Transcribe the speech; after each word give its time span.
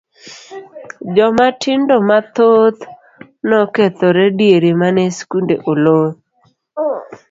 Jomatindo 1.15 1.95
mathoth 2.09 2.79
nokethore 3.47 4.23
diere 4.37 4.69
mane 4.79 5.03
skunde 5.17 5.55
olor. 5.71 6.07